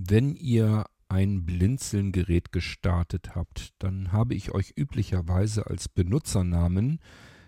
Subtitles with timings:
[0.00, 7.00] Wenn ihr ein Blinzeln-Gerät gestartet habt, dann habe ich euch üblicherweise als Benutzernamen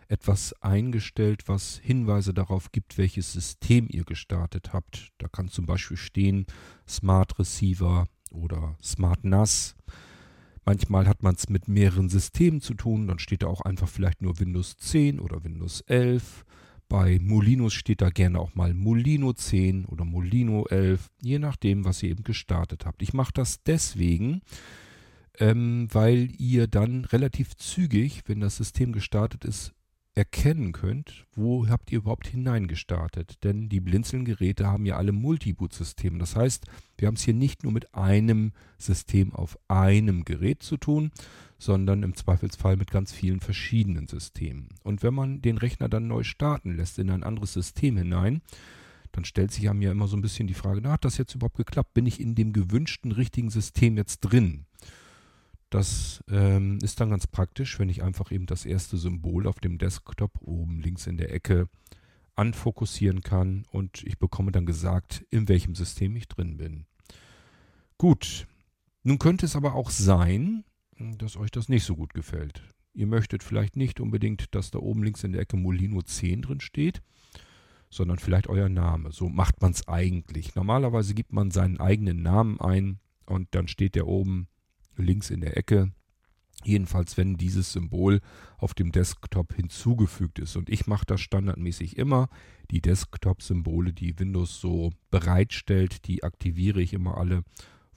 [0.09, 5.13] etwas eingestellt, was Hinweise darauf gibt, welches System ihr gestartet habt.
[5.19, 6.47] Da kann zum Beispiel stehen
[6.89, 9.77] Smart Receiver oder Smart NAS.
[10.65, 14.23] Manchmal hat man es mit mehreren Systemen zu tun, dann steht da auch einfach vielleicht
[14.23, 16.45] nur Windows 10 oder Windows 11.
[16.91, 22.03] Bei Molinos steht da gerne auch mal Molino 10 oder Molino 11, je nachdem, was
[22.03, 23.01] ihr eben gestartet habt.
[23.01, 24.43] Ich mache das deswegen,
[25.39, 29.73] ähm, weil ihr dann relativ zügig, wenn das System gestartet ist,
[30.17, 33.45] erkennen könnt, wo habt ihr überhaupt hineingestartet.
[33.45, 36.19] Denn die Blinzeln-Geräte haben ja alle Multiboot-Systeme.
[36.19, 36.67] Das heißt,
[36.99, 41.13] wir haben es hier nicht nur mit einem System auf einem Gerät zu tun,
[41.61, 44.71] sondern im Zweifelsfall mit ganz vielen verschiedenen Systemen.
[44.83, 48.41] Und wenn man den Rechner dann neu starten lässt in ein anderes System hinein,
[49.13, 51.35] dann stellt sich einem ja immer so ein bisschen die Frage, na, hat das jetzt
[51.35, 51.95] überhaupt geklappt?
[51.95, 54.65] Bin ich in dem gewünschten richtigen System jetzt drin?
[55.69, 59.79] Das ähm, ist dann ganz praktisch, wenn ich einfach eben das erste Symbol auf dem
[59.79, 61.69] Desktop oben links in der Ecke
[62.37, 66.87] anfokussieren kann und ich bekomme dann gesagt, in welchem System ich drin bin.
[67.99, 68.47] Gut,
[69.03, 70.65] nun könnte es aber auch sein,
[71.19, 72.63] dass euch das nicht so gut gefällt.
[72.93, 76.61] Ihr möchtet vielleicht nicht unbedingt, dass da oben links in der Ecke Molino 10 drin
[76.61, 77.03] steht,
[77.89, 79.13] sondern vielleicht euer Name.
[79.13, 80.55] So macht man es eigentlich.
[80.55, 84.49] Normalerweise gibt man seinen eigenen Namen ein und dann steht der oben
[84.97, 85.93] links in der Ecke.
[86.63, 88.21] Jedenfalls, wenn dieses Symbol
[88.59, 90.57] auf dem Desktop hinzugefügt ist.
[90.57, 92.29] Und ich mache das standardmäßig immer.
[92.71, 97.45] Die Desktop-Symbole, die Windows so bereitstellt, die aktiviere ich immer alle,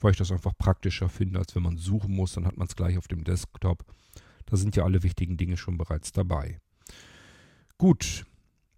[0.00, 2.34] weil ich das einfach praktischer finde, als wenn man suchen muss.
[2.34, 3.84] Dann hat man es gleich auf dem Desktop.
[4.46, 6.58] Da sind ja alle wichtigen Dinge schon bereits dabei.
[7.78, 8.24] Gut,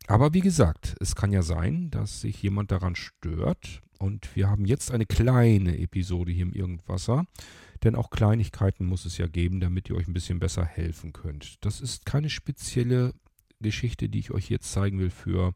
[0.07, 3.83] aber wie gesagt, es kann ja sein, dass sich jemand daran stört.
[3.99, 7.27] Und wir haben jetzt eine kleine Episode hier im Irgendwasser.
[7.83, 11.65] Denn auch Kleinigkeiten muss es ja geben, damit ihr euch ein bisschen besser helfen könnt.
[11.65, 13.15] Das ist keine spezielle
[13.61, 15.55] Geschichte, die ich euch jetzt zeigen will für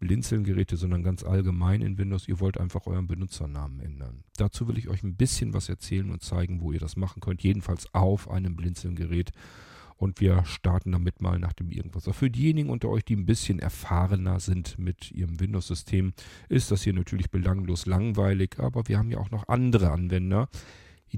[0.00, 2.28] Blinzeln-Geräte, sondern ganz allgemein in Windows.
[2.28, 4.24] Ihr wollt einfach euren Benutzernamen ändern.
[4.36, 7.42] Dazu will ich euch ein bisschen was erzählen und zeigen, wo ihr das machen könnt.
[7.42, 9.32] Jedenfalls auf einem Blinzeln-Gerät.
[9.96, 12.08] Und wir starten damit mal nach dem Irgendwas.
[12.16, 16.12] Für diejenigen unter euch, die ein bisschen erfahrener sind mit ihrem Windows-System,
[16.48, 18.56] ist das hier natürlich belanglos langweilig.
[18.58, 20.48] Aber wir haben ja auch noch andere Anwender,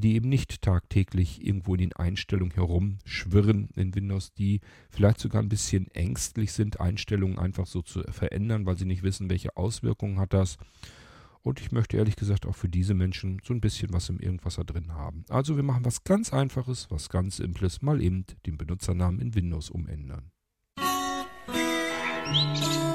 [0.00, 5.48] die eben nicht tagtäglich irgendwo in den Einstellungen herumschwirren in Windows, die vielleicht sogar ein
[5.48, 10.32] bisschen ängstlich sind, Einstellungen einfach so zu verändern, weil sie nicht wissen, welche Auswirkungen hat
[10.32, 10.58] das.
[11.42, 14.56] Und ich möchte ehrlich gesagt auch für diese Menschen so ein bisschen was im Irgendwas
[14.56, 15.24] da drin haben.
[15.28, 19.70] Also wir machen was ganz Einfaches, was ganz Simples, mal eben den Benutzernamen in Windows
[19.70, 20.32] umändern.
[22.26, 22.86] Musik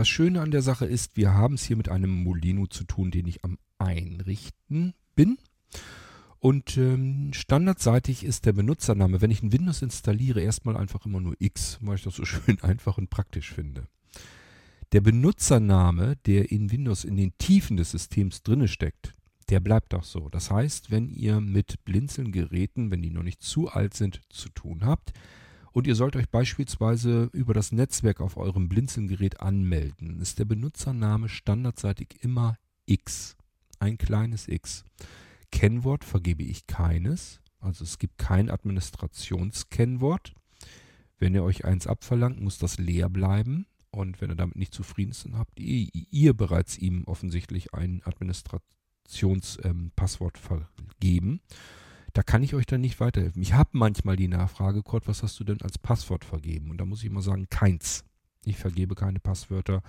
[0.00, 3.10] Das Schöne an der Sache ist, wir haben es hier mit einem Molino zu tun,
[3.10, 5.36] den ich am Einrichten bin.
[6.38, 11.34] Und ähm, standardseitig ist der Benutzername, wenn ich ein Windows installiere, erstmal einfach immer nur
[11.38, 13.88] X, weil ich das so schön einfach und praktisch finde.
[14.92, 19.12] Der Benutzername, der in Windows in den Tiefen des Systems drinne steckt,
[19.50, 20.30] der bleibt auch so.
[20.30, 24.86] Das heißt, wenn ihr mit Blinzeln-Geräten, wenn die noch nicht zu alt sind, zu tun
[24.86, 25.12] habt,
[25.72, 30.20] und ihr sollt euch beispielsweise über das Netzwerk auf eurem Blinzelgerät anmelden.
[30.20, 33.36] Ist der Benutzername standardseitig immer X.
[33.78, 34.84] Ein kleines X.
[35.52, 37.40] Kennwort vergebe ich keines.
[37.60, 40.34] Also es gibt kein Administrationskennwort.
[41.18, 43.66] Wenn ihr euch eins abverlangt, muss das leer bleiben.
[43.90, 50.36] Und wenn ihr damit nicht zufrieden ist, habt ihr, ihr bereits ihm offensichtlich ein Administrationspasswort
[50.36, 51.40] ähm, vergeben.
[52.12, 53.42] Da kann ich euch dann nicht weiterhelfen.
[53.42, 56.70] Ich habe manchmal die Nachfrage, Kurt, was hast du denn als Passwort vergeben?
[56.70, 58.04] Und da muss ich immer sagen, keins.
[58.44, 59.82] Ich vergebe keine Passwörter.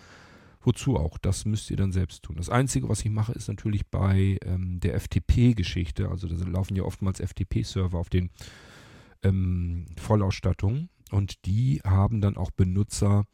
[0.63, 1.17] Wozu auch?
[1.17, 2.35] Das müsst ihr dann selbst tun.
[2.35, 6.09] Das Einzige, was ich mache, ist natürlich bei ähm, der FTP-Geschichte.
[6.09, 8.29] Also da laufen ja oftmals FTP-Server auf den
[9.23, 10.89] ähm, Vollausstattungen.
[11.09, 13.25] Und die haben dann auch Benutzer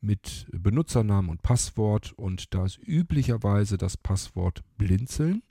[0.00, 2.12] mit Benutzernamen und Passwort.
[2.12, 5.42] Und da ist üblicherweise das Passwort Blinzeln.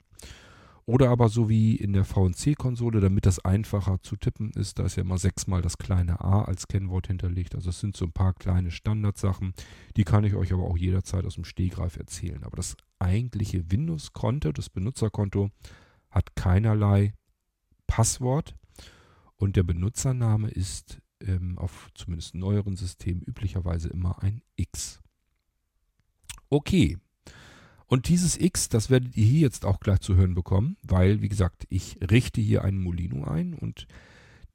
[0.88, 4.94] Oder aber so wie in der VNC-Konsole, damit das einfacher zu tippen ist, da ist
[4.94, 7.56] ja immer sechsmal das kleine a als Kennwort hinterlegt.
[7.56, 9.52] Also es sind so ein paar kleine Standardsachen,
[9.96, 12.44] die kann ich euch aber auch jederzeit aus dem Stehgreif erzählen.
[12.44, 15.50] Aber das eigentliche Windows-Konto, das Benutzerkonto,
[16.08, 17.14] hat keinerlei
[17.88, 18.54] Passwort
[19.36, 25.00] und der Benutzername ist ähm, auf zumindest neueren Systemen üblicherweise immer ein X.
[26.48, 26.96] Okay,
[27.86, 31.28] Und dieses X, das werdet ihr hier jetzt auch gleich zu hören bekommen, weil, wie
[31.28, 33.86] gesagt, ich richte hier einen Molino ein und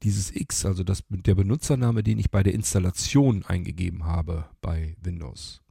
[0.02, 5.62] dieses X, also das, der Benutzername, den ich bei der Installation eingegeben habe bei Windows,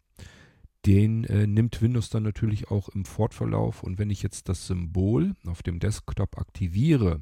[0.85, 3.83] den äh, nimmt Windows dann natürlich auch im Fortverlauf.
[3.83, 7.21] Und wenn ich jetzt das Symbol auf dem Desktop aktiviere,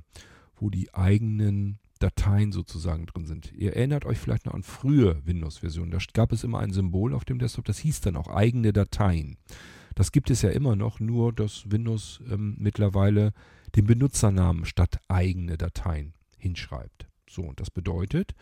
[0.55, 3.51] wo die eigenen Dateien sozusagen drin sind.
[3.51, 5.91] Ihr erinnert euch vielleicht noch an frühe Windows-Versionen.
[5.91, 9.37] Da gab es immer ein Symbol auf dem Desktop, das hieß dann auch eigene Dateien.
[9.95, 13.33] Das gibt es ja immer noch, nur dass Windows ähm, mittlerweile
[13.75, 17.07] den Benutzernamen statt eigene Dateien hinschreibt.
[17.29, 18.33] So, und das bedeutet,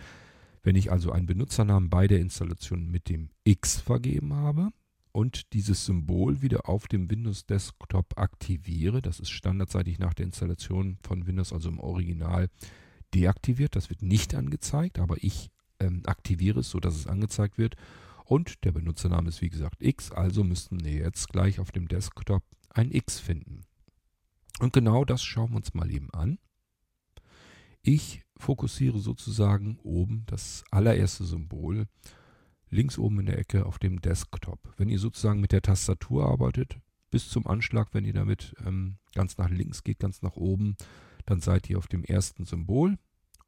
[0.63, 4.69] wenn ich also einen Benutzernamen bei der Installation mit dem X vergeben habe
[5.11, 10.97] und dieses Symbol wieder auf dem Windows Desktop aktiviere, das ist standardseitig nach der Installation
[11.01, 12.49] von Windows, also im Original,
[13.13, 13.75] deaktiviert.
[13.75, 17.75] Das wird nicht angezeigt, aber ich ähm, aktiviere es, sodass es angezeigt wird.
[18.27, 22.43] Und der Benutzername ist wie gesagt X, also müssten wir jetzt gleich auf dem Desktop
[22.69, 23.61] ein X finden.
[24.59, 26.37] Und genau das schauen wir uns mal eben an.
[27.81, 31.87] Ich fokussiere sozusagen oben das allererste Symbol
[32.69, 34.73] links oben in der Ecke auf dem Desktop.
[34.75, 39.37] Wenn ihr sozusagen mit der Tastatur arbeitet, bis zum Anschlag, wenn ihr damit ähm, ganz
[39.37, 40.75] nach links geht, ganz nach oben,
[41.25, 42.97] dann seid ihr auf dem ersten Symbol.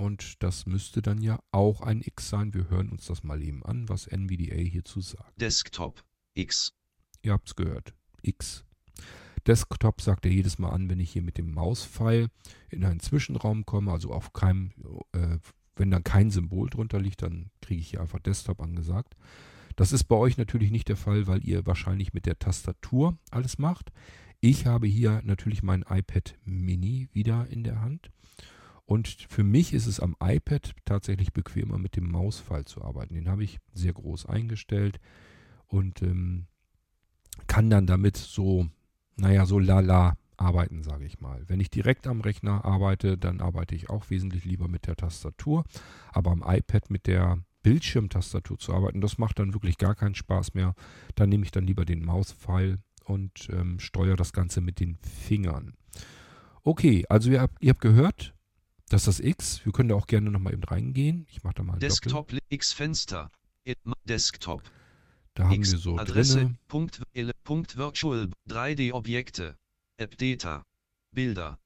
[0.02, 2.54] Und das müsste dann ja auch ein X sein.
[2.54, 5.40] Wir hören uns das mal eben an, was NVDA hierzu sagt.
[5.42, 6.06] Desktop
[6.36, 6.74] X.
[7.22, 7.94] Ihr habt es gehört.
[8.22, 8.64] X.
[9.46, 12.30] Desktop sagt er jedes Mal an, wenn ich hier mit dem Mauspfeil
[12.70, 14.72] in einen Zwischenraum komme, also auf keinem,
[15.12, 15.38] äh,
[15.76, 19.18] wenn dann kein Symbol drunter liegt, dann kriege ich hier einfach Desktop angesagt.
[19.76, 23.58] Das ist bei euch natürlich nicht der Fall, weil ihr wahrscheinlich mit der Tastatur alles
[23.58, 23.92] macht.
[24.40, 28.12] Ich habe hier natürlich mein iPad Mini wieder in der Hand.
[28.90, 33.14] Und für mich ist es am iPad tatsächlich bequemer, mit dem Mauspfeil zu arbeiten.
[33.14, 35.00] Den habe ich sehr groß eingestellt
[35.68, 36.48] und ähm,
[37.46, 38.68] kann dann damit so
[39.16, 41.44] naja, so lala arbeiten, sage ich mal.
[41.48, 45.66] Wenn ich direkt am Rechner arbeite, dann arbeite ich auch wesentlich lieber mit der Tastatur.
[46.12, 50.56] Aber am iPad mit der Bildschirmtastatur zu arbeiten, das macht dann wirklich gar keinen Spaß
[50.56, 50.74] mehr.
[51.14, 55.76] Da nehme ich dann lieber den Mauspfeil und ähm, steuere das Ganze mit den Fingern.
[56.64, 58.34] Okay, also ihr habt, ihr habt gehört,
[58.90, 61.26] dass das X, wir können da auch gerne nochmal eben reingehen.
[61.30, 63.32] Ich mache da mal ein Desktop X Fenster.
[64.06, 64.64] Desktop.
[65.36, 66.58] Da haben X, wir so Adresse, drinne.
[66.68, 67.02] Punkt,
[67.44, 69.58] Punkt Virtual, 3D-Objekte,
[69.98, 70.64] App-Data,
[71.14, 71.60] Bilder,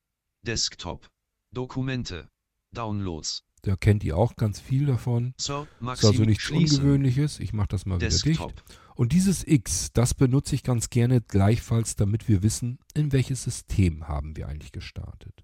[0.46, 1.08] Desktop,
[1.54, 2.28] Dokumente,
[2.76, 3.44] Downloads.
[3.62, 5.34] Da kennt ihr auch ganz viel davon.
[5.40, 6.80] So, das ist also nichts schließen.
[6.80, 7.40] Ungewöhnliches.
[7.40, 8.28] Ich mache das mal Desktop.
[8.28, 8.80] wieder dicht.
[8.96, 14.10] Und dieses X, das benutze ich ganz gerne gleichfalls, damit wir wissen, in welches System
[14.10, 15.44] haben wir eigentlich gestartet.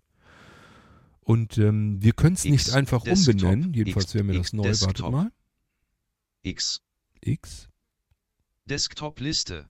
[1.29, 3.73] Und ähm, wir können es nicht einfach Desktop, umbenennen.
[3.73, 4.63] Jedenfalls wäre mir X, das neu.
[4.63, 4.87] Desktop.
[4.87, 5.31] Wartet mal.
[6.41, 6.81] X,
[7.21, 7.69] X.
[8.65, 9.69] Desktop-Liste,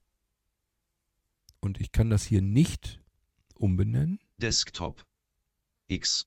[1.60, 3.02] Und ich kann das hier nicht
[3.54, 4.20] umbenennen.
[4.38, 5.04] Desktop,
[5.88, 6.26] X,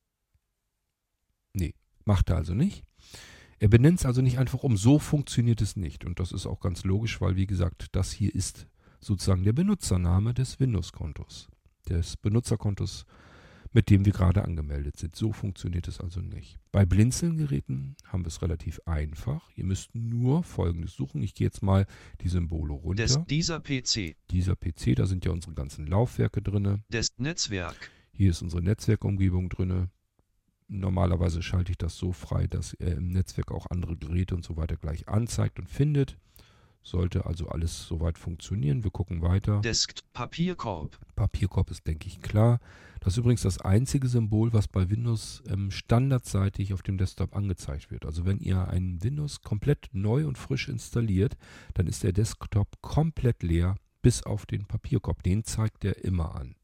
[2.05, 2.83] Macht er also nicht.
[3.59, 4.75] Er benennt es also nicht einfach um.
[4.75, 6.03] So funktioniert es nicht.
[6.05, 8.67] Und das ist auch ganz logisch, weil, wie gesagt, das hier ist
[8.99, 11.47] sozusagen der Benutzername des Windows-Kontos.
[11.87, 13.05] Des Benutzerkontos,
[13.73, 15.15] mit dem wir gerade angemeldet sind.
[15.15, 16.59] So funktioniert es also nicht.
[16.71, 19.49] Bei Blinzeln-Geräten haben wir es relativ einfach.
[19.55, 21.21] Ihr müsst nur Folgendes suchen.
[21.23, 21.85] Ich gehe jetzt mal
[22.21, 23.03] die Symbole runter.
[23.03, 26.83] des, dieser PC, Dieser PC, da sind ja unsere ganzen Laufwerke drin.
[26.89, 29.89] des Netzwerk, Hier ist unsere Netzwerkumgebung drin.
[30.67, 34.55] Normalerweise schalte ich das so frei, dass er im Netzwerk auch andere Geräte und so
[34.55, 36.17] weiter gleich anzeigt und findet.
[36.83, 38.83] Sollte also alles soweit funktionieren.
[38.83, 39.61] Wir gucken weiter.
[39.61, 42.59] Desk, Papierkorb, Papierkorb ist, denke ich, klar.
[42.99, 47.91] Das ist übrigens das einzige Symbol, was bei Windows ähm, standardseitig auf dem Desktop angezeigt
[47.91, 48.05] wird.
[48.05, 51.35] Also wenn ihr ein Windows komplett neu und frisch installiert,
[51.73, 55.23] dann ist der Desktop komplett leer, bis auf den Papierkorb.
[55.23, 56.55] Den zeigt er immer an.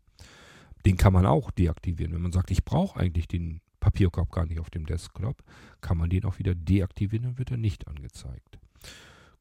[0.85, 2.13] Den kann man auch deaktivieren.
[2.13, 5.43] Wenn man sagt, ich brauche eigentlich den Papierkorb gar nicht auf dem Desktop,
[5.81, 8.59] kann man den auch wieder deaktivieren, dann wird er nicht angezeigt.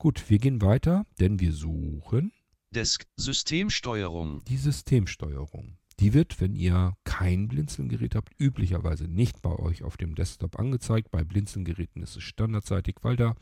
[0.01, 2.31] Gut, wir gehen weiter, denn wir suchen
[2.73, 5.77] Desk, Systemsteuerung, die Systemsteuerung.
[5.99, 11.11] Die wird, wenn ihr kein Blinzelgerät habt, üblicherweise nicht bei euch auf dem Desktop angezeigt.
[11.11, 13.35] Bei Blinzelgeräten ist es standardseitig, weil da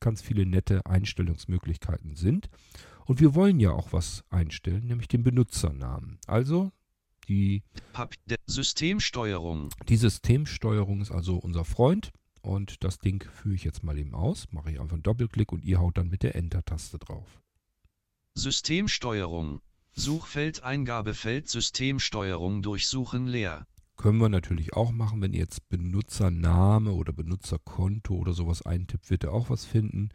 [0.00, 2.50] ganz viele nette Einstellungsmöglichkeiten sind.
[3.06, 6.18] Und wir wollen ja auch was einstellen, nämlich den Benutzernamen.
[6.26, 6.72] Also
[7.26, 7.62] die,
[8.46, 12.12] Systemsteuerung, die Systemsteuerung ist also unser Freund.
[12.42, 14.48] Und das Ding führe ich jetzt mal eben aus.
[14.50, 17.40] Mache ich einfach einen Doppelklick und ihr haut dann mit der Enter-Taste drauf.
[18.34, 19.60] Systemsteuerung,
[19.92, 27.12] Suchfeld Eingabefeld Systemsteuerung durchsuchen leer, Können wir natürlich auch machen, wenn ihr jetzt Benutzername oder
[27.12, 30.08] Benutzerkonto oder sowas eintippt, wird ihr auch was finden.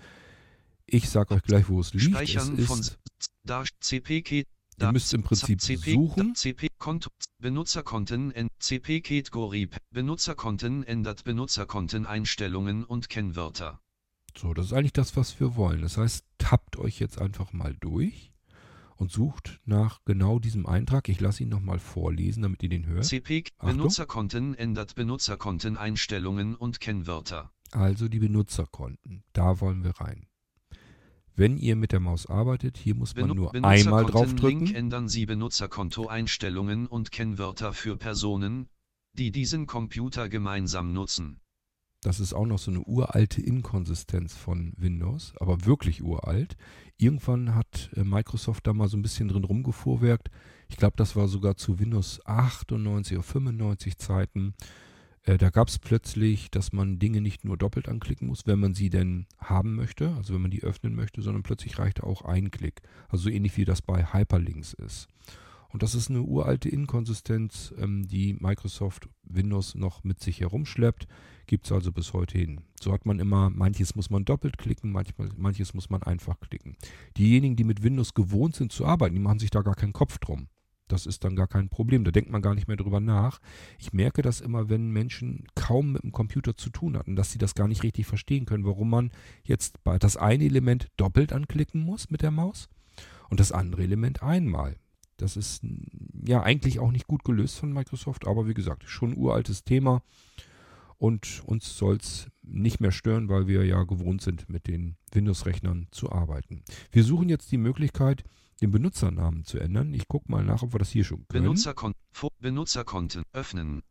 [0.86, 2.06] Ich sage euch gleich, wo es liegt.
[2.06, 2.98] Es Speichern von ist
[3.44, 4.44] Dash CPK,
[4.80, 6.36] Ihr müsst im Prinzip CP, suchen.
[6.36, 13.80] CP Konto Benutzerkonten en- CP Kategorie Benutzerkonten ändert Benutzerkonteneinstellungen und Kennwörter.
[14.38, 15.82] So, das ist eigentlich das, was wir wollen.
[15.82, 18.32] Das heißt, tappt euch jetzt einfach mal durch
[18.96, 21.10] und sucht nach genau diesem Eintrag.
[21.10, 23.06] Ich lasse ihn nochmal vorlesen, damit ihr den hört.
[23.06, 23.78] CP Achtung.
[23.78, 27.52] Benutzerkonten ändert Benutzerkonteneinstellungen und Kennwörter.
[27.72, 29.24] Also die Benutzerkonten.
[29.34, 30.28] Da wollen wir rein.
[31.40, 34.74] Wenn ihr mit der Maus arbeitet, hier muss man Benu nur einmal draufdrücken.
[34.74, 38.70] ändern Sie Benutzerkontoeinstellungen und Kennwörter für Personen,
[39.14, 41.40] die diesen Computer gemeinsam nutzen.
[42.02, 46.58] Das ist auch noch so eine uralte Inkonsistenz von Windows, aber wirklich uralt.
[46.98, 50.32] Irgendwann hat äh, Microsoft da mal so ein bisschen drin rumgefuhrwerkt.
[50.70, 54.56] Ich glaube, das war sogar zu Windows 98 oder 95 Zeiten.
[55.28, 58.74] Äh, da gab es plötzlich, dass man Dinge nicht nur doppelt anklicken muss, wenn man
[58.74, 62.50] sie denn haben möchte, also wenn man die öffnen möchte, sondern plötzlich reichte auch ein
[62.50, 62.82] Klick.
[63.10, 65.10] Also so ähnlich wie das bei Hyperlinks ist.
[65.70, 71.08] Und das ist eine uralte Inkonsistenz, ähm, die Microsoft Windows noch mit sich herumschleppt.
[71.46, 72.62] Gibt es also bis heute hin.
[72.80, 76.78] So hat man immer, manches muss man doppelt klicken, manchmal, manches muss man einfach klicken.
[77.18, 80.20] Diejenigen, die mit Windows gewohnt sind zu arbeiten, die machen sich da gar keinen Kopf
[80.20, 80.48] drum.
[80.88, 82.04] Das ist dann gar kein Problem.
[82.04, 83.40] Da denkt man gar nicht mehr drüber nach.
[83.78, 87.38] Ich merke das immer, wenn Menschen kaum mit dem Computer zu tun hatten, dass sie
[87.38, 89.12] das gar nicht richtig verstehen können, warum man
[89.44, 92.70] jetzt bei das eine Element doppelt anklicken muss mit der Maus
[93.30, 94.78] und das andere Element einmal.
[95.18, 95.64] Das ist
[96.26, 100.04] ja eigentlich auch nicht gut gelöst von Microsoft, aber wie gesagt, schon ein uraltes Thema
[100.98, 105.88] und uns soll es nicht mehr stören, weil wir ja gewohnt sind, mit den Windows-Rechnern
[105.92, 106.64] zu arbeiten.
[106.92, 108.24] Wir suchen jetzt die Möglichkeit,
[108.62, 109.94] den Benutzernamen zu ändern.
[109.94, 111.44] Ich gucke mal nach, ob wir das hier schon können.
[111.44, 111.94] Benutzerkon
[112.40, 113.84] Benutzerkonten öffnen.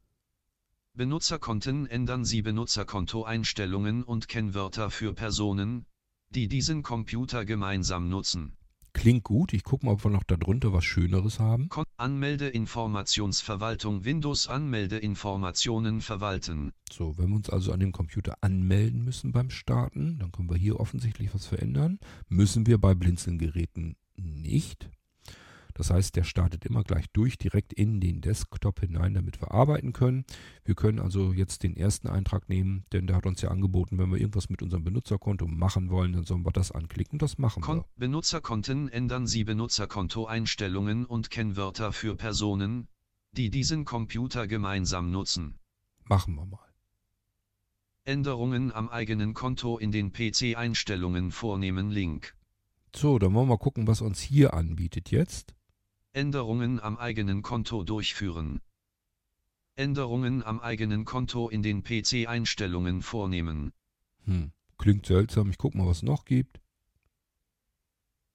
[0.94, 5.85] Benutzerkonten ändern Sie Benutzerkontoeinstellungen und Kennwörter für Personen,
[6.30, 8.56] die diesen Computer gemeinsam nutzen.
[8.94, 9.52] Klingt gut.
[9.52, 11.68] Ich gucke mal, ob wir noch darunter was Schöneres haben.
[11.99, 16.73] Anmeldeinformationsverwaltung Windows Anmeldeinformationen verwalten.
[16.90, 20.56] So, wenn wir uns also an dem Computer anmelden müssen beim Starten, dann können wir
[20.56, 21.99] hier offensichtlich was verändern.
[22.30, 24.90] Müssen wir bei Blinzeln-Geräten nicht.
[25.76, 29.92] Das heißt, der startet immer gleich durch, direkt in den Desktop hinein, damit wir arbeiten
[29.92, 30.25] können.
[30.64, 34.11] Wir können also jetzt den ersten Eintrag nehmen, denn der hat uns ja angeboten, wenn
[34.11, 37.62] wir irgendwas mit unserem Benutzerkonto machen wollen, dann sollen wir das anklicken und das machen
[37.62, 37.85] Kon wir.
[37.96, 42.88] Benutzerkonten ändern Sie Benutzerkontoeinstellungen und Kennwörter für Personen,
[43.32, 45.58] die diesen Computer gemeinsam nutzen.
[46.04, 46.66] Machen wir mal.
[48.04, 52.35] Änderungen am eigenen Konto in den PC-Einstellungen vornehmen Link.
[52.96, 55.54] So, dann wollen wir mal gucken, was uns hier anbietet jetzt.
[56.14, 58.62] Änderungen am eigenen Konto durchführen.
[59.74, 63.72] Änderungen am eigenen Konto in den PC-Einstellungen vornehmen.
[64.24, 65.50] Hm, klingt seltsam.
[65.50, 66.58] Ich gucke mal, was es noch gibt.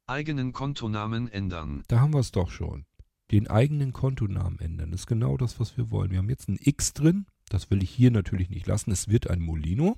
[0.06, 1.84] Eigenen Kontonamen ändern.
[1.88, 2.86] Da haben wir es doch schon.
[3.32, 4.92] Den eigenen Kontonamen ändern.
[4.92, 6.12] Das ist genau das, was wir wollen.
[6.12, 7.26] Wir haben jetzt ein X drin.
[7.50, 8.92] Das will ich hier natürlich nicht lassen.
[8.92, 9.98] Es wird ein Molino.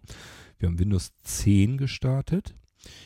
[0.58, 2.56] Wir haben Windows 10 gestartet.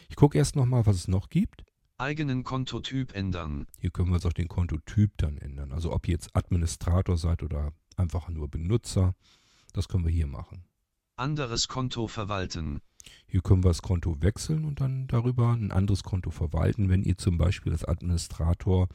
[0.10, 1.64] Ich gucke erst nochmal, was es noch gibt.
[1.98, 3.66] Eigenen Kontotyp ändern.
[3.80, 5.72] Hier können wir jetzt auch den Kontotyp dann ändern.
[5.72, 9.16] Also ob ihr jetzt Administrator seid oder einfach nur Benutzer.
[9.74, 10.64] Das können wir hier machen.
[11.16, 12.82] Anderes Konto verwalten.
[13.26, 16.90] Hier können wir das Konto wechseln und dann darüber ein anderes Konto verwalten.
[16.90, 18.88] Wenn ihr zum Beispiel als Administrator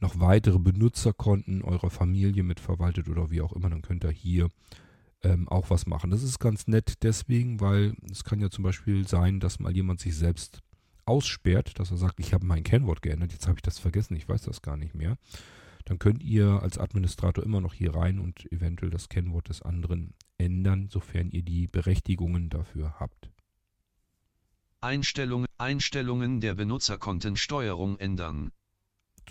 [0.00, 4.48] noch weitere Benutzerkonten eurer Familie mitverwaltet oder wie auch immer, dann könnt ihr hier
[5.22, 6.10] ähm, auch was machen.
[6.10, 10.00] Das ist ganz nett deswegen, weil es kann ja zum Beispiel sein, dass mal jemand
[10.00, 10.60] sich selbst
[11.04, 14.28] aussperrt, dass er sagt, ich habe mein Kennwort geändert, jetzt habe ich das vergessen, ich
[14.28, 15.16] weiß das gar nicht mehr.
[15.84, 20.14] Dann könnt ihr als Administrator immer noch hier rein und eventuell das Kennwort des anderen
[20.38, 23.30] ändern, sofern ihr die Berechtigungen dafür habt.
[24.80, 28.50] Einstellung, Einstellungen der Benutzerkontensteuerung ändern.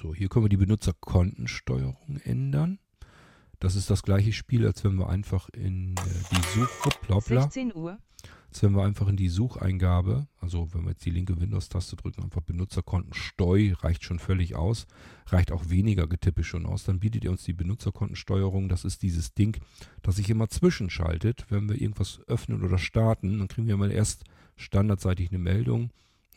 [0.02, 2.80] So, hier können wir die Benutzerkontensteuerung ändern.
[3.62, 6.02] Das ist das gleiche Spiel, als wenn wir einfach in äh,
[6.32, 8.00] die Such hoppla, 16 Uhr.
[8.48, 12.24] als wenn wir einfach in die Sucheingabe, also wenn wir jetzt die linke Windows-Taste drücken,
[12.24, 14.88] einfach Benutzerkontensteu, reicht schon völlig aus,
[15.28, 19.36] reicht auch weniger Getippe schon aus, dann bietet ihr uns die Benutzerkontensteuerung, das ist dieses
[19.36, 19.62] Ding,
[20.02, 24.24] das sich immer zwischenschaltet, wenn wir irgendwas öffnen oder starten, dann kriegen wir mal erst
[24.56, 25.92] standardseitig eine Meldung,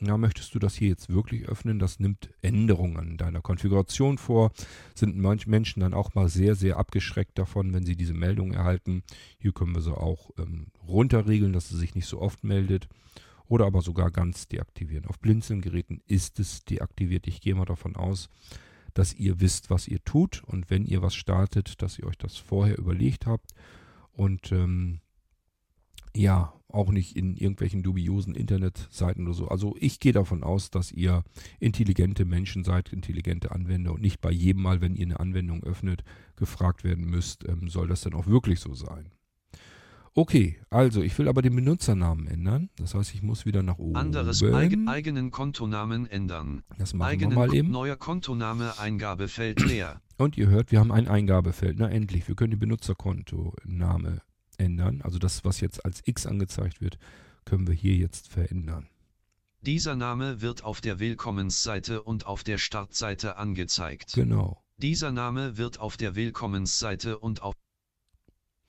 [0.05, 1.79] ja, möchtest du das hier jetzt wirklich öffnen?
[1.79, 4.53] Das nimmt Änderungen an deiner Konfiguration vor.
[4.95, 9.03] Sind manche Menschen dann auch mal sehr, sehr abgeschreckt davon, wenn sie diese Meldung erhalten.
[9.39, 12.89] Hier können wir sie auch ähm, runterregeln, dass sie sich nicht so oft meldet.
[13.47, 15.07] Oder aber sogar ganz deaktivieren.
[15.07, 17.27] Auf Blinzeln-Geräten ist es deaktiviert.
[17.27, 18.31] Ich gehe mal davon aus,
[18.95, 20.43] dass ihr wisst, was ihr tut.
[20.45, 23.51] Und wenn ihr was startet, dass ihr euch das vorher überlegt habt.
[24.13, 25.01] Und ähm,
[26.17, 29.49] ja, auch nicht in irgendwelchen dubiosen Internetseiten oder so.
[29.49, 31.23] Also ich gehe davon aus, dass ihr
[31.61, 36.05] intelligente Menschen seid, intelligente Anwender und nicht bei jedem Mal, wenn ihr eine Anwendung öffnet,
[36.37, 39.11] gefragt werden müsst, ähm, soll das denn auch wirklich so sein?
[40.17, 42.71] Okay, also ich will aber den Benutzernamen ändern.
[42.77, 43.97] Das heißt, ich muss wieder nach oben.
[43.97, 46.63] Anderes eig eigenen Kontonamen ändern.
[46.79, 47.71] Das machen eigenen wir mal eben.
[47.73, 50.01] Neuer Kontoname Eingabefeld leer.
[50.17, 51.77] Und ihr hört, wir haben ein Eingabefeld.
[51.79, 54.21] Na endlich, wir können den Benutzerkontoname
[54.59, 55.03] ändern.
[55.03, 56.99] Also das, was jetzt als X angezeigt wird,
[57.45, 58.89] können wir hier jetzt verändern.
[59.61, 64.13] Dieser Name wird auf der Willkommensseite und auf der Startseite angezeigt.
[64.13, 64.63] Genau.
[64.77, 67.55] Dieser Name wird auf der Willkommensseite und auf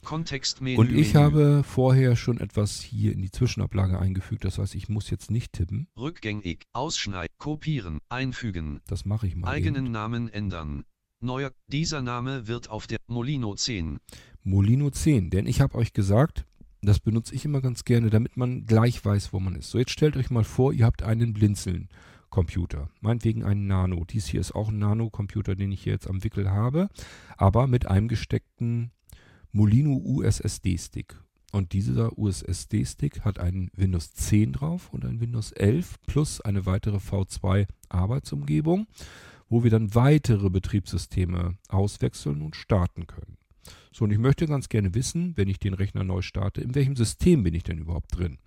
[0.06, 0.78] Kontextmenü.
[0.78, 4.46] Und ich habe vorher schon etwas hier in die Zwischenablage eingefügt.
[4.46, 5.88] Das heißt, ich muss jetzt nicht tippen.
[5.98, 8.80] Rückgängig, ausschneiden, kopieren, einfügen.
[8.88, 9.50] Das mache ich mal.
[9.50, 9.92] Eigenen eben.
[9.92, 10.86] Namen ändern.
[11.20, 14.00] Neuer, dieser Name wird auf der Molino 10.
[14.46, 15.30] Molino 10.
[15.32, 16.46] Denn ich habe euch gesagt,
[16.82, 19.72] das benutze ich immer ganz gerne, damit man gleich weiß, wo man ist.
[19.72, 21.90] So, jetzt stellt euch mal vor, ihr habt einen Blinzeln.
[22.36, 22.90] Computer.
[23.00, 24.04] Meinetwegen einen Nano.
[24.04, 26.90] Dies hier ist auch ein Nano-Computer, den ich hier jetzt am Wickel habe,
[27.38, 28.92] aber mit einem gesteckten
[29.54, 31.16] Molino USSD-Stick.
[31.54, 36.98] Und dieser USSD-Stick hat einen Windows 10 drauf und einen Windows 11 plus eine weitere
[36.98, 38.88] V2 Arbeitsumgebung,
[39.48, 43.38] wo wir dann weitere Betriebssysteme auswechseln und starten können.
[43.92, 46.96] So, und ich möchte ganz gerne wissen, wenn ich den Rechner neu starte, in welchem
[46.96, 48.38] System bin ich denn überhaupt drin?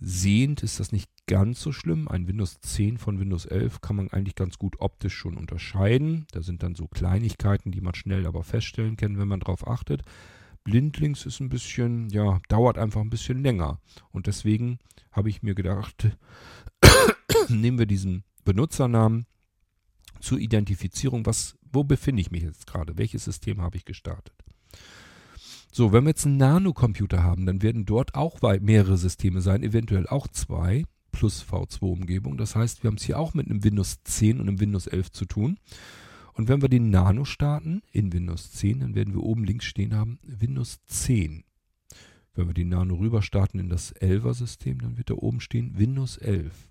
[0.00, 2.08] Sehend ist das nicht ganz so schlimm.
[2.08, 6.26] Ein Windows 10 von Windows 11 kann man eigentlich ganz gut optisch schon unterscheiden.
[6.32, 10.02] Da sind dann so Kleinigkeiten, die man schnell aber feststellen kann, wenn man darauf achtet.
[10.64, 13.80] Blindlings ist ein bisschen, ja, dauert einfach ein bisschen länger.
[14.10, 14.78] Und deswegen
[15.12, 16.16] habe ich mir gedacht,
[17.48, 19.26] nehmen wir diesen Benutzernamen
[20.20, 21.26] zur Identifizierung.
[21.26, 22.98] Was, wo befinde ich mich jetzt gerade?
[22.98, 24.34] Welches System habe ich gestartet?
[25.72, 30.06] So, wenn wir jetzt einen Nanocomputer haben, dann werden dort auch mehrere Systeme sein, eventuell
[30.06, 32.36] auch zwei plus V2-Umgebung.
[32.36, 35.12] Das heißt, wir haben es hier auch mit einem Windows 10 und einem Windows 11
[35.12, 35.58] zu tun.
[36.34, 39.94] Und wenn wir den Nano starten in Windows 10, dann werden wir oben links stehen
[39.94, 41.44] haben Windows 10.
[42.34, 45.78] Wenn wir den Nano rüber starten in das 11er System, dann wird da oben stehen
[45.78, 46.70] Windows 11.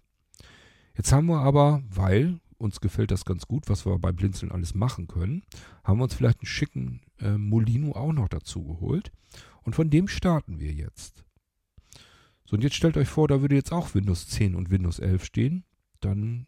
[0.96, 4.74] Jetzt haben wir aber, weil uns gefällt das ganz gut, was wir bei Blinzeln alles
[4.74, 5.44] machen können,
[5.84, 9.12] haben wir uns vielleicht einen schicken äh, Molino auch noch dazu geholt.
[9.64, 11.24] Und von dem starten wir jetzt.
[12.46, 15.26] So, und jetzt stellt euch vor, da würde jetzt auch Windows 10 und Windows 11
[15.26, 15.64] stehen.
[16.00, 16.48] Dann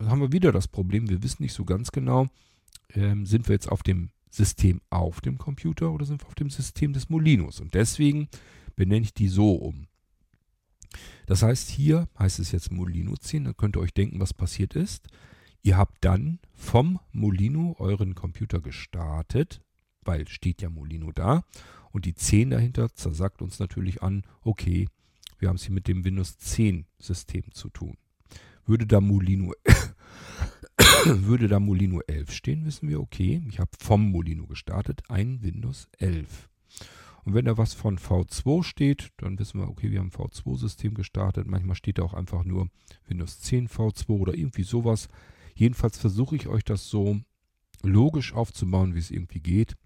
[0.00, 2.28] haben wir wieder das Problem, wir wissen nicht so ganz genau,
[2.94, 6.50] ähm, sind wir jetzt auf dem System auf dem Computer oder sind wir auf dem
[6.50, 7.60] System des Molinos.
[7.60, 8.28] Und deswegen
[8.76, 9.86] benenne ich die so um.
[11.26, 14.74] Das heißt, hier heißt es jetzt Molino 10, dann könnt ihr euch denken, was passiert
[14.74, 15.08] ist.
[15.62, 19.60] Ihr habt dann vom Molino euren Computer gestartet,
[20.02, 21.44] weil steht ja Molino da.
[21.90, 24.88] Und die 10 dahinter zersagt uns natürlich an, okay,
[25.38, 27.96] wir haben es hier mit dem Windows 10 System zu tun.
[28.66, 29.52] Würde da Molino,
[31.04, 35.88] würde da Molino 11 stehen, wissen wir, okay, ich habe vom Molino gestartet, ein Windows
[35.98, 36.48] 11.
[37.24, 40.94] Und wenn da was von V2 steht, dann wissen wir, okay, wir haben ein V2-System
[40.94, 41.46] gestartet.
[41.46, 42.68] Manchmal steht da auch einfach nur
[43.06, 45.08] Windows 10 V2 oder irgendwie sowas.
[45.58, 47.20] Jedenfalls versuche ich euch das so
[47.82, 49.76] logisch aufzubauen, wie es irgendwie geht.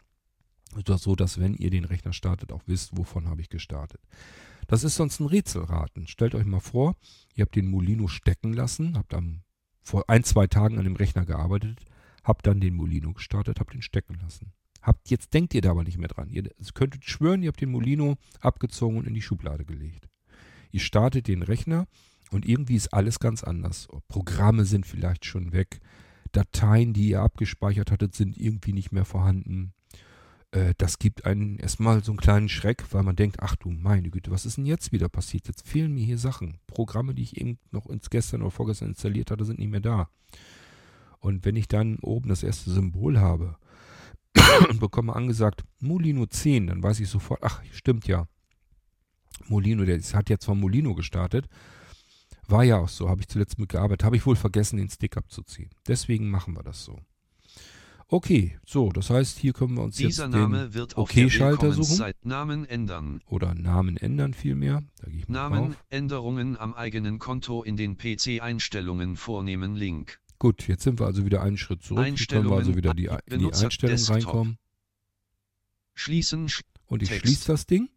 [0.86, 4.00] So dass, wenn ihr den Rechner startet, auch wisst, wovon habe ich gestartet.
[4.66, 6.06] Das ist sonst ein Rätselraten.
[6.06, 6.96] Stellt euch mal vor,
[7.34, 9.40] ihr habt den Molino stecken lassen, habt am,
[9.82, 11.80] vor ein, zwei Tagen an dem Rechner gearbeitet,
[12.22, 14.52] habt dann den Molino gestartet, habt ihn stecken lassen.
[14.82, 16.28] Habt, jetzt denkt ihr da aber nicht mehr dran.
[16.28, 20.08] Ihr könntet schwören, ihr habt den Molino abgezogen und in die Schublade gelegt.
[20.70, 21.86] Ihr startet den Rechner
[22.32, 23.88] und irgendwie ist alles ganz anders.
[24.08, 25.80] Programme sind vielleicht schon weg.
[26.32, 29.74] Dateien, die ihr abgespeichert hattet, sind irgendwie nicht mehr vorhanden.
[30.50, 34.10] Äh, das gibt einen erstmal so einen kleinen Schreck, weil man denkt, ach du meine
[34.10, 35.48] Güte, was ist denn jetzt wieder passiert?
[35.48, 36.58] Jetzt fehlen mir hier Sachen.
[36.66, 40.08] Programme, die ich eben noch ins gestern oder vorgestern installiert hatte, sind nicht mehr da.
[41.18, 43.56] Und wenn ich dann oben das erste Symbol habe
[44.70, 48.26] und bekomme angesagt Molino 10, dann weiß ich sofort, ach, stimmt ja.
[49.48, 51.48] Molino, der hat jetzt von Molino gestartet.
[52.52, 54.04] War ja auch so, habe ich zuletzt mitgearbeitet.
[54.04, 55.70] Habe ich wohl vergessen, den Stick abzuziehen.
[55.88, 56.98] Deswegen machen wir das so.
[58.08, 62.12] Okay, so, das heißt, hier können wir uns Dieser jetzt Name den OK-Schalter der suchen.
[62.22, 63.22] Namen ändern.
[63.24, 64.82] Oder Namen ändern vielmehr.
[65.00, 65.84] Da gehe ich mal Namen, drauf.
[65.88, 70.20] Änderungen am eigenen Konto in den PC-Einstellungen vornehmen Link.
[70.38, 72.04] Gut, jetzt sind wir also wieder einen Schritt zurück.
[72.04, 74.58] Hier können wir also wieder die, in die Einstellungen reinkommen.
[75.94, 77.22] Schließen, sch Und ich Text.
[77.22, 77.88] schließe das Ding.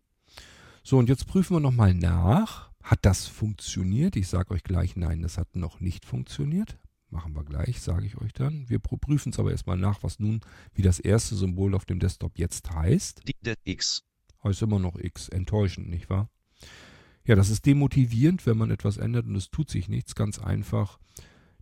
[0.82, 2.72] So, und jetzt prüfen wir nochmal nach.
[2.86, 4.15] Hat das funktioniert?
[4.15, 6.78] Ich sage euch gleich, nein, das hat noch nicht funktioniert.
[7.10, 8.69] Machen wir gleich, sage ich euch dann.
[8.69, 10.41] Wir prüfen es aber erstmal nach, was nun,
[10.76, 13.24] wie das erste Symbol auf dem Desktop jetzt heißt.
[13.63, 14.04] X.
[14.43, 15.30] Heißt immer noch X.
[15.30, 16.30] Enttäuschend, nicht wahr?
[17.26, 20.13] Ja, das ist demotivierend, wenn man etwas ändert und es tut sich nichts.
[20.13, 21.00] Ganz einfach.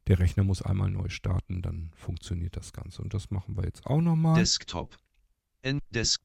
[0.08, 3.02] Der Rechner muss einmal neu starten, dann funktioniert das Ganze.
[3.02, 4.36] Und das machen wir jetzt auch nochmal.
[4.36, 4.98] Desktop.
[5.62, 6.22] N Desk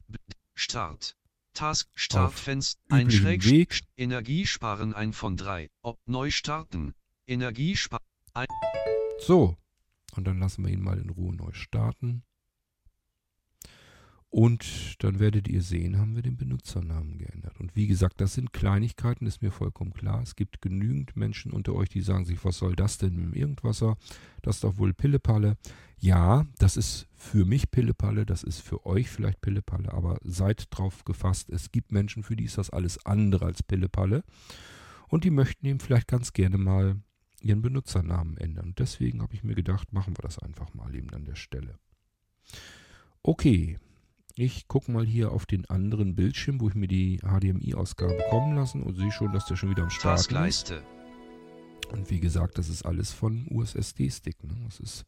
[0.57, 1.18] Start.
[1.59, 2.81] Task Startfenster.
[2.89, 3.81] Ein üblichem Schräg Weg.
[3.97, 5.69] Energiesparen ein von drei.
[5.83, 6.95] Ob neu starten.
[7.27, 7.99] Energiesparen.
[9.19, 9.57] So.
[10.15, 12.23] Und dann lassen wir ihn mal in Ruhe neu starten.
[14.31, 17.59] Und dann werdet ihr sehen, haben wir den Benutzernamen geändert.
[17.59, 20.21] Und wie gesagt, das sind Kleinigkeiten, ist mir vollkommen klar.
[20.23, 23.33] Es gibt genügend Menschen unter euch, die sagen sich, was soll das denn mit dem
[23.33, 23.97] Irgendwasser?
[24.43, 25.57] Das ist doch wohl Pillepalle.
[25.99, 31.05] Ja, das ist für mich Pillepalle, das ist für euch vielleicht Pillepalle, aber seid drauf
[31.05, 34.25] gefasst, es gibt Menschen, für die ist das alles andere als Pillepalle.
[35.09, 36.97] Und die möchten eben vielleicht ganz gerne mal
[37.41, 38.67] ihren Benutzernamen ändern.
[38.67, 41.79] Und deswegen habe ich mir gedacht, machen wir das einfach mal eben an der Stelle.
[43.23, 43.79] Okay,
[44.39, 48.85] ich gucke mal hier auf den anderen Bildschirm, wo ich mir die HDMI-Ausgabe kommen lassen
[48.85, 50.75] und sehe schon, dass der schon wieder am Start ist.
[51.91, 54.45] Und wie gesagt, das ist alles von USSD-Stick.
[54.45, 54.55] Ne?
[54.67, 55.05] Das ist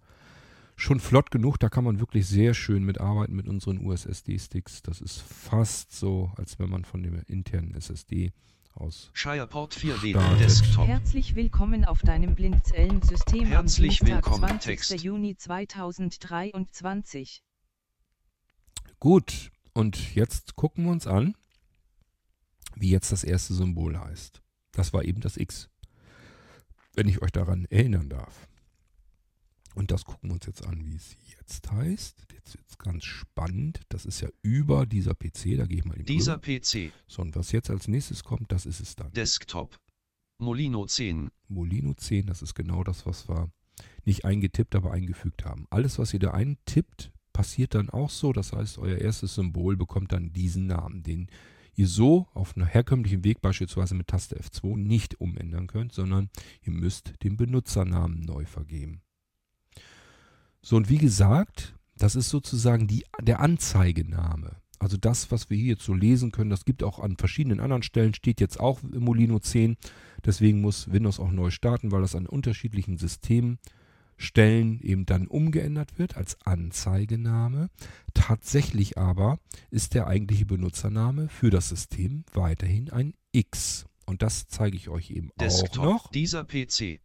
[0.75, 1.61] schon flott genug.
[1.61, 4.83] Da kann man wirklich sehr schön mitarbeiten mit unseren USSD-Sticks.
[4.83, 8.33] Das ist fast so, als wenn man von dem internen SSD
[8.75, 9.11] aus.
[9.12, 10.40] Shireport 4W Startet.
[10.40, 10.88] Desktop.
[10.88, 14.64] Herzlich willkommen auf deinem Blindzellensystem Herzlich am Dienstag, willkommen, 20.
[14.64, 15.05] Text.
[15.05, 17.45] Juni 2023.
[19.01, 21.35] Gut, und jetzt gucken wir uns an,
[22.77, 24.43] wie jetzt das erste Symbol heißt.
[24.73, 25.71] Das war eben das X.
[26.95, 28.47] Wenn ich euch daran erinnern darf.
[29.75, 32.27] Und das gucken wir uns jetzt an, wie es jetzt heißt.
[32.35, 33.81] Jetzt wird es ganz spannend.
[33.89, 36.61] Das ist ja über dieser PC, da gehe ich mal eben Dieser rüber.
[36.61, 36.93] PC.
[37.07, 39.13] So, und was jetzt als nächstes kommt, das ist es dann.
[39.13, 39.79] Desktop.
[40.39, 41.31] Molino 10.
[41.49, 43.51] Molino 10, das ist genau das, was wir
[44.05, 45.67] nicht eingetippt, aber eingefügt haben.
[45.71, 48.35] Alles, was ihr da eintippt, passiert dann auch so.
[48.35, 51.29] Das heißt, euer erstes Symbol bekommt dann diesen Namen, den
[51.74, 56.29] ihr so auf einem herkömmlichen Weg, beispielsweise mit Taste F2, nicht umändern könnt, sondern
[56.61, 59.00] ihr müsst den Benutzernamen neu vergeben.
[60.61, 64.57] So, und wie gesagt, das ist sozusagen die, der Anzeigename.
[64.79, 67.83] Also das, was wir hier jetzt so lesen können, das gibt auch an verschiedenen anderen
[67.83, 69.79] Stellen, steht jetzt auch im Molino 10.
[70.26, 72.98] Deswegen muss Windows auch neu starten, weil das an unterschiedlichen
[74.20, 77.70] Systemstellen eben dann umgeändert wird als Anzeigename.
[78.14, 79.38] Tatsächlich aber
[79.70, 83.87] ist der eigentliche Benutzername für das System weiterhin ein X.
[84.06, 85.78] Und das zeige ich euch eben Desktop.
[85.78, 86.11] auch noch.
[86.11, 87.00] Dieser PC.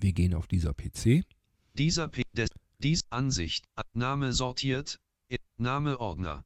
[0.00, 1.24] Wir gehen auf dieser PC.
[1.74, 2.22] Dieser P.
[2.32, 3.64] Des, dies Ansicht.
[3.92, 5.00] Name sortiert.
[5.56, 6.44] Name Ordner.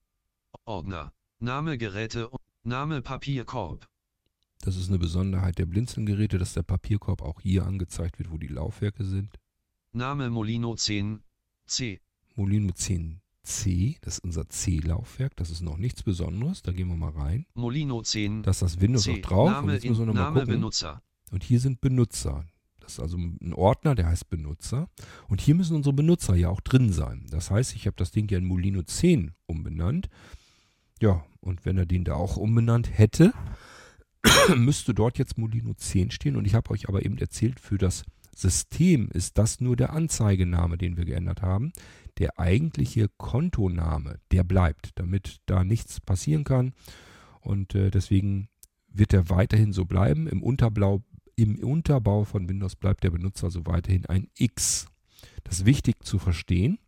[0.65, 1.13] Ordner.
[1.41, 2.29] Name Geräte.
[2.29, 3.87] und Name Papierkorb.
[4.61, 8.49] Das ist eine Besonderheit der Blinzelgeräte, dass der Papierkorb auch hier angezeigt wird, wo die
[8.49, 9.39] Laufwerke sind.
[9.97, 11.23] Name Molino 10.
[11.67, 12.03] C.
[12.35, 17.13] Molino 10C, das ist unser C-Laufwerk, das ist noch nichts Besonderes, da gehen wir mal
[17.13, 17.47] rein.
[17.55, 18.43] Molino 10.
[18.43, 19.15] Da ist das Windows C.
[19.15, 20.55] noch drauf und Name, jetzt müssen wir in, noch mal Name gucken.
[20.55, 21.03] Benutzer.
[21.31, 22.45] Und hier sind Benutzer.
[22.79, 24.91] Das ist also ein Ordner, der heißt Benutzer.
[25.29, 27.25] Und hier müssen unsere Benutzer ja auch drin sein.
[27.31, 30.11] Das heißt, ich habe das Ding ja in Molino 10 umbenannt.
[31.01, 33.33] Ja, und wenn er den da auch umbenannt hätte,
[34.57, 36.37] müsste dort jetzt Molino 10 stehen.
[36.37, 38.05] Und ich habe euch aber eben erzählt, für das
[38.37, 41.73] System ist das nur der Anzeigename, den wir geändert haben.
[42.19, 46.75] Der eigentliche Kontoname, der bleibt, damit da nichts passieren kann.
[47.41, 48.49] Und äh, deswegen
[48.89, 50.27] wird er weiterhin so bleiben.
[50.27, 51.03] Im, Unterblau,
[51.35, 54.87] Im Unterbau von Windows bleibt der Benutzer so weiterhin ein X.
[55.45, 56.79] Das ist wichtig zu verstehen,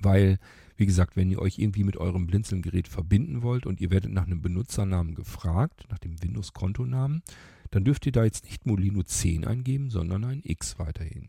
[0.00, 0.38] weil,
[0.76, 4.26] wie gesagt, wenn ihr euch irgendwie mit eurem Blinzelgerät verbinden wollt und ihr werdet nach
[4.26, 7.22] einem Benutzernamen gefragt, nach dem Windows-Kontonamen,
[7.70, 11.28] dann dürft ihr da jetzt nicht Molino 10 eingeben, sondern ein X weiterhin.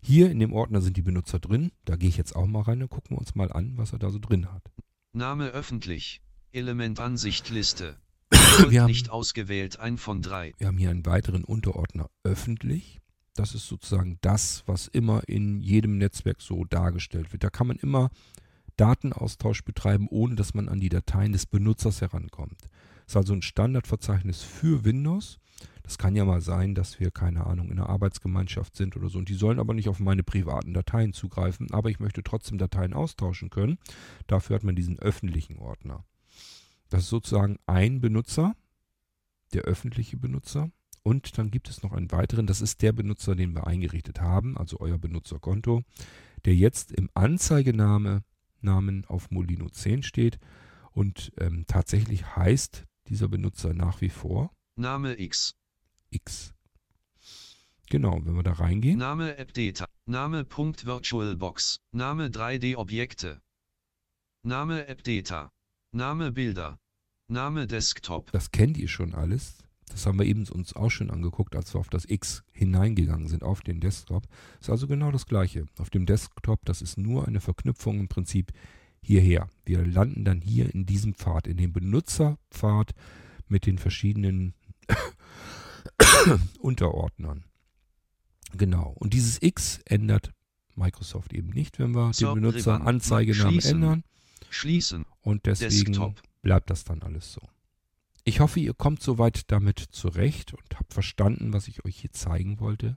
[0.00, 1.70] Hier in dem Ordner sind die Benutzer drin.
[1.84, 3.98] Da gehe ich jetzt auch mal rein und gucken wir uns mal an, was er
[3.98, 4.62] da so drin hat.
[5.12, 6.20] Name öffentlich.
[6.52, 7.96] Element Ansicht Liste.
[8.68, 9.80] Wir haben- nicht ausgewählt.
[9.80, 10.52] Ein von drei.
[10.58, 13.00] Wir haben hier einen weiteren Unterordner öffentlich.
[13.34, 17.42] Das ist sozusagen das, was immer in jedem Netzwerk so dargestellt wird.
[17.42, 18.10] Da kann man immer
[18.76, 22.60] Datenaustausch betreiben, ohne dass man an die Dateien des Benutzers herankommt.
[22.62, 25.38] Das ist also ein Standardverzeichnis für Windows.
[25.84, 29.18] Das kann ja mal sein, dass wir, keine Ahnung, in einer Arbeitsgemeinschaft sind oder so.
[29.18, 31.70] Und die sollen aber nicht auf meine privaten Dateien zugreifen.
[31.72, 33.78] Aber ich möchte trotzdem Dateien austauschen können.
[34.26, 36.02] Dafür hat man diesen öffentlichen Ordner.
[36.88, 38.56] Das ist sozusagen ein Benutzer,
[39.52, 40.70] der öffentliche Benutzer.
[41.02, 44.56] Und dann gibt es noch einen weiteren, das ist der Benutzer, den wir eingerichtet haben,
[44.56, 45.82] also euer Benutzerkonto,
[46.46, 48.24] der jetzt im Anzeigename
[48.62, 50.38] Namen auf Molino 10 steht.
[50.92, 55.54] Und ähm, tatsächlich heißt dieser Benutzer nach wie vor Name X.
[56.14, 56.54] X.
[57.90, 59.86] Genau, wenn wir da reingehen, Name App Data.
[60.06, 61.80] Name Punkt VirtualBox.
[61.92, 63.40] Name 3D Objekte.
[64.42, 65.50] Name App Data.
[65.92, 66.78] Name Bilder.
[67.28, 68.30] Name Desktop.
[68.32, 69.58] das kennt ihr schon alles.
[69.88, 73.42] Das haben wir eben uns auch schon angeguckt, als wir auf das X hineingegangen sind,
[73.42, 74.26] auf den Desktop.
[74.60, 75.66] Ist also genau das gleiche.
[75.78, 78.52] Auf dem Desktop, das ist nur eine Verknüpfung im Prinzip
[79.02, 79.48] hierher.
[79.64, 82.92] Wir landen dann hier in diesem Pfad, in dem Benutzerpfad
[83.48, 84.54] mit den verschiedenen
[86.58, 87.44] Unterordnern.
[88.56, 88.94] Genau.
[88.98, 90.32] Und dieses X ändert
[90.76, 94.04] Microsoft eben nicht, wenn wir den Benutzer Anzeigenamen ändern.
[94.50, 95.04] Schließen.
[95.20, 96.22] Und deswegen Desktop.
[96.42, 97.40] bleibt das dann alles so.
[98.24, 102.58] Ich hoffe, ihr kommt soweit damit zurecht und habt verstanden, was ich euch hier zeigen
[102.58, 102.96] wollte.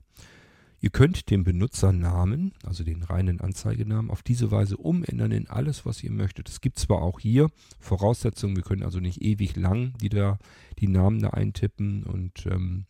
[0.80, 6.03] Ihr könnt den Benutzernamen, also den reinen Anzeigenamen, auf diese Weise umändern in alles, was
[6.03, 6.49] ihr möchtet.
[6.49, 7.49] Es gibt zwar auch hier
[7.80, 10.38] Voraussetzungen, wir können also nicht ewig lang die, da,
[10.77, 12.86] die Namen da eintippen und ähm,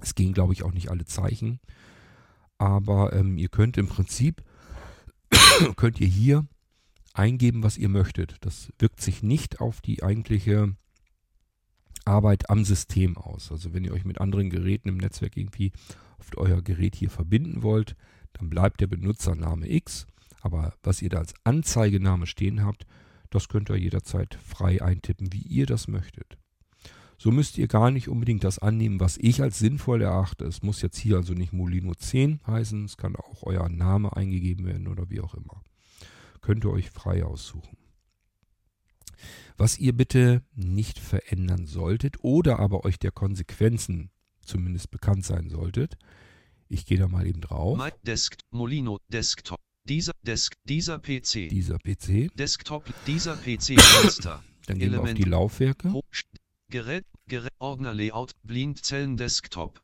[0.00, 1.60] es gehen, glaube ich, auch nicht alle Zeichen.
[2.58, 4.42] Aber ähm, ihr könnt im Prinzip,
[5.76, 6.46] könnt ihr hier
[7.14, 8.36] eingeben, was ihr möchtet.
[8.40, 10.74] Das wirkt sich nicht auf die eigentliche
[12.04, 13.52] Arbeit am System aus.
[13.52, 15.72] Also wenn ihr euch mit anderen Geräten im Netzwerk irgendwie
[16.18, 17.96] auf euer Gerät hier verbinden wollt,
[18.32, 20.06] dann bleibt der Benutzername X.
[20.40, 22.86] Aber was ihr da als Anzeigename stehen habt,
[23.30, 26.38] das könnt ihr jederzeit frei eintippen, wie ihr das möchtet.
[27.18, 30.44] So müsst ihr gar nicht unbedingt das annehmen, was ich als sinnvoll erachte.
[30.44, 34.64] Es muss jetzt hier also nicht Molino 10 heißen, es kann auch euer Name eingegeben
[34.64, 35.62] werden oder wie auch immer.
[36.40, 37.76] Könnt ihr euch frei aussuchen.
[39.56, 45.98] Was ihr bitte nicht verändern solltet oder aber euch der Konsequenzen zumindest bekannt sein solltet.
[46.68, 47.76] Ich gehe da mal eben drauf.
[47.76, 51.48] My Desk, Molino, Desktop, dieser Desk, dieser PC.
[51.48, 52.30] Dieser PC.
[52.34, 54.44] Desktop, dieser PC Fenster.
[54.66, 56.02] Dann gehen Element, wir auf die Laufwerke.
[56.70, 59.80] Gerät, Gerät, Ordner Layout, Blindzellen Desktop.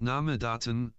[0.00, 0.92] Name Daten,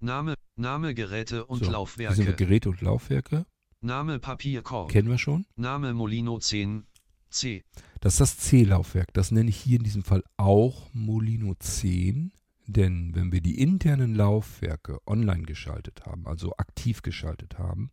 [0.00, 2.14] Name, Name Geräte und so, Laufwerke.
[2.14, 3.46] Hier sind Geräte und Laufwerke.
[3.80, 4.90] Name Papierkorb.
[4.90, 5.46] Kennen wir schon.
[5.56, 6.84] Name Molino 10,
[7.30, 7.64] C.
[8.00, 9.14] Das ist das C-Laufwerk.
[9.14, 12.32] Das nenne ich hier in diesem Fall auch Molino 10.
[12.66, 17.92] Denn wenn wir die internen Laufwerke online geschaltet haben, also aktiv geschaltet haben,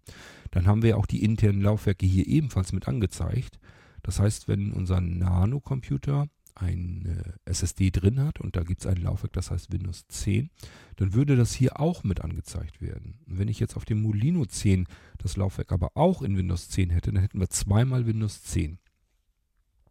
[0.51, 3.59] dann haben wir auch die internen Laufwerke hier ebenfalls mit angezeigt.
[4.01, 9.33] Das heißt, wenn unser Nano-Computer eine SSD drin hat und da gibt es ein Laufwerk,
[9.33, 10.49] das heißt Windows 10,
[10.95, 13.19] dann würde das hier auch mit angezeigt werden.
[13.27, 14.87] Und wenn ich jetzt auf dem Molino 10
[15.17, 18.79] das Laufwerk aber auch in Windows 10 hätte, dann hätten wir zweimal Windows 10.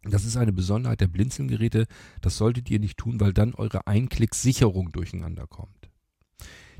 [0.03, 1.87] Das ist eine Besonderheit der Blinzelgeräte.
[2.21, 5.89] Das solltet ihr nicht tun, weil dann eure Einklicksicherung durcheinander kommt.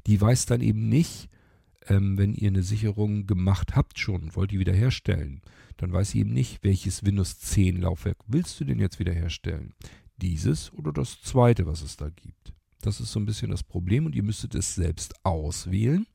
[0.07, 1.29] Die weiß dann eben nicht,
[1.87, 5.41] ähm, wenn ihr eine Sicherung gemacht habt schon wollt die wiederherstellen,
[5.77, 9.73] dann weiß sie eben nicht, welches Windows 10 Laufwerk willst du denn jetzt wiederherstellen.
[10.17, 12.53] Dieses oder das zweite, was es da gibt.
[12.81, 16.05] Das ist so ein bisschen das Problem und ihr müsstet es selbst auswählen.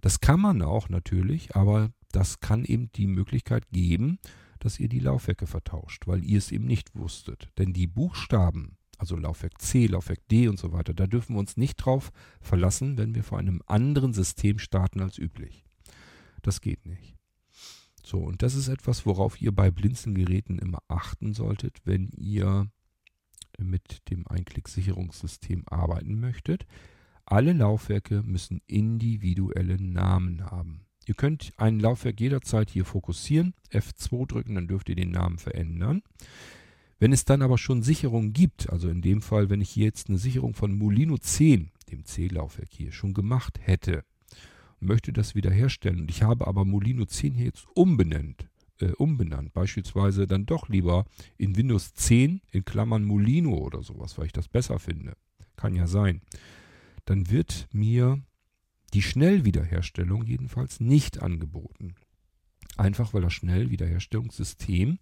[0.00, 4.18] Das kann man auch natürlich, aber das kann eben die Möglichkeit geben,
[4.60, 7.50] dass ihr die Laufwerke vertauscht, weil ihr es eben nicht wusstet.
[7.58, 11.56] Denn die Buchstaben, also Laufwerk C, Laufwerk D und so weiter, da dürfen wir uns
[11.56, 15.64] nicht drauf verlassen, wenn wir vor einem anderen System starten als üblich.
[16.42, 17.16] Das geht nicht.
[18.04, 22.68] So, und das ist etwas, worauf ihr bei Blinzelgeräten immer achten solltet, wenn ihr
[23.58, 26.66] mit dem Einklicksicherungssystem arbeiten möchtet.
[27.24, 30.84] Alle Laufwerke müssen individuelle Namen haben.
[31.06, 36.02] Ihr könnt ein Laufwerk jederzeit hier fokussieren, F2 drücken, dann dürft ihr den Namen verändern.
[36.98, 40.08] Wenn es dann aber schon Sicherungen gibt, also in dem Fall, wenn ich hier jetzt
[40.08, 44.04] eine Sicherung von Molino 10, dem C-Laufwerk hier, schon gemacht hätte
[44.84, 48.48] möchte das wiederherstellen und ich habe aber Molino 10 hier jetzt umbenannt,
[48.80, 54.26] äh, umbenannt, beispielsweise dann doch lieber in Windows 10 in Klammern Molino oder sowas, weil
[54.26, 55.14] ich das besser finde,
[55.56, 56.20] kann ja sein,
[57.04, 58.22] dann wird mir
[58.92, 61.94] die Schnellwiederherstellung jedenfalls nicht angeboten.
[62.76, 64.98] Einfach weil das Schnellwiederherstellungssystem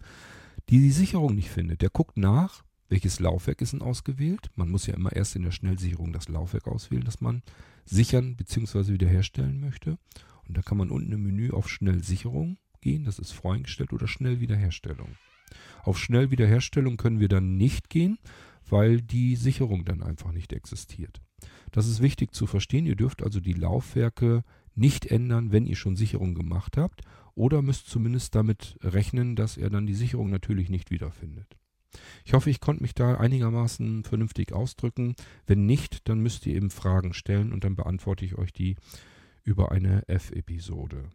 [0.68, 1.82] die, die Sicherung nicht findet.
[1.82, 4.50] Der guckt nach, welches Laufwerk ist denn ausgewählt.
[4.54, 7.42] Man muss ja immer erst in der Schnellsicherung das Laufwerk auswählen, das man
[7.84, 8.92] sichern bzw.
[8.92, 9.98] wiederherstellen möchte.
[10.46, 15.16] Und da kann man unten im Menü auf Schnellsicherung gehen, das ist voreingestellt, oder Schnellwiederherstellung.
[15.84, 18.18] Auf Schnellwiederherstellung können wir dann nicht gehen,
[18.68, 21.20] weil die Sicherung dann einfach nicht existiert.
[21.70, 22.86] Das ist wichtig zu verstehen.
[22.86, 24.44] Ihr dürft also die Laufwerke
[24.74, 27.02] nicht ändern, wenn ihr schon Sicherung gemacht habt.
[27.34, 31.56] Oder müsst zumindest damit rechnen, dass er dann die Sicherung natürlich nicht wiederfindet.
[32.24, 35.14] Ich hoffe, ich konnte mich da einigermaßen vernünftig ausdrücken.
[35.46, 38.76] Wenn nicht, dann müsst ihr eben Fragen stellen und dann beantworte ich euch die
[39.44, 41.10] über eine F-Episode.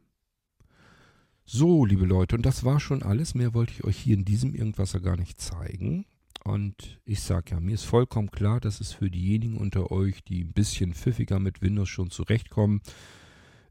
[1.45, 3.33] So, liebe Leute, und das war schon alles.
[3.33, 6.05] Mehr wollte ich euch hier in diesem Irgendwasser gar nicht zeigen.
[6.43, 10.43] Und ich sage ja, mir ist vollkommen klar, dass es für diejenigen unter euch, die
[10.43, 12.81] ein bisschen pfiffiger mit Windows schon zurechtkommen,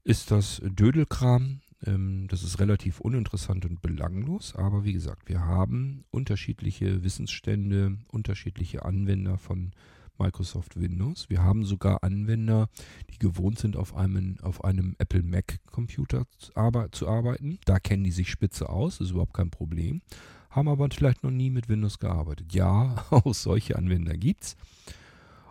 [0.05, 1.61] ist das Dödelkram.
[1.85, 8.85] Ähm, das ist relativ uninteressant und belanglos, aber wie gesagt, wir haben unterschiedliche Wissensstände, unterschiedliche
[8.85, 9.73] Anwender von
[10.19, 11.29] Microsoft Windows.
[11.29, 12.69] Wir haben sogar Anwender,
[13.11, 16.53] die gewohnt sind, auf einem, auf einem Apple Mac Computer zu,
[16.91, 17.59] zu arbeiten.
[17.65, 20.03] Da kennen die sich spitze aus, ist überhaupt kein Problem.
[20.51, 22.55] Haben aber vielleicht noch nie mit Windows gearbeitet.
[22.55, 24.57] Ja, auch solche Anwender gibt's.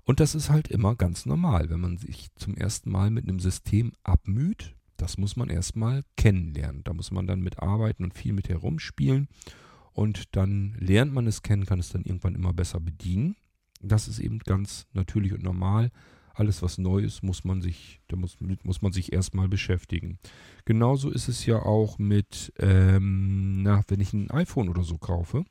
[0.03, 3.39] Und das ist halt immer ganz normal, wenn man sich zum ersten Mal mit einem
[3.39, 4.74] System abmüht.
[4.97, 6.84] Das muss man erstmal kennenlernen.
[6.84, 9.27] Da muss man dann mitarbeiten und viel mit herumspielen.
[9.93, 13.36] Und dann lernt man es kennen, kann es dann irgendwann immer besser bedienen.
[13.81, 15.91] Das ist eben ganz natürlich und normal.
[16.34, 20.19] Alles, was neu ist, muss man sich, da muss, muss man sich erstmal beschäftigen.
[20.65, 25.45] Genauso ist es ja auch mit, ähm, na, wenn ich ein iPhone oder so kaufe,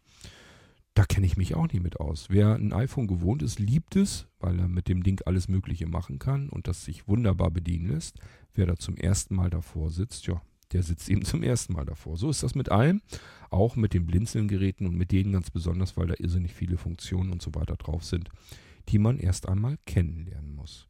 [0.95, 2.27] da kenne ich mich auch nicht mit aus.
[2.31, 6.21] Wer ein iPhone gewohnt ist, liebt es, weil er mit dem Ding alles Mögliche machen
[6.21, 8.19] kann und das sich wunderbar bedienen lässt.
[8.55, 10.41] Wer da zum ersten Mal davor sitzt, ja,
[10.73, 12.17] der sitzt eben zum ersten Mal davor.
[12.17, 13.03] So ist das mit allem,
[13.51, 17.43] auch mit den Blinzelgeräten und mit denen ganz besonders, weil da irrsinnig viele Funktionen und
[17.43, 18.31] so weiter drauf sind,
[18.89, 20.89] die man erst einmal kennenlernen muss.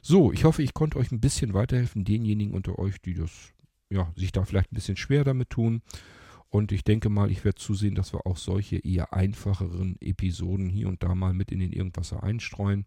[0.00, 3.52] So, ich hoffe, ich konnte euch ein bisschen weiterhelfen, denjenigen unter euch, die das,
[3.90, 5.82] ja, sich da vielleicht ein bisschen schwer damit tun.
[6.54, 10.86] Und ich denke mal, ich werde zusehen, dass wir auch solche eher einfacheren Episoden hier
[10.86, 12.86] und da mal mit in den Irgendwasser einstreuen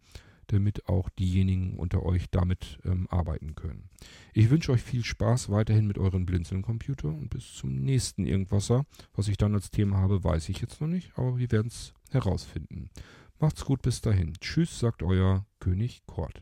[0.49, 3.89] damit auch diejenigen unter euch damit ähm, arbeiten können.
[4.33, 8.85] Ich wünsche euch viel Spaß weiterhin mit euren Blinzeln-Computer und bis zum nächsten Irgendwasser.
[9.13, 11.93] Was ich dann als Thema habe, weiß ich jetzt noch nicht, aber wir werden es
[12.11, 12.89] herausfinden.
[13.41, 14.35] Macht's gut bis dahin.
[14.39, 16.41] Tschüss, sagt euer König Kort.